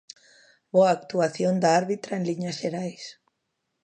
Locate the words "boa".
0.73-0.91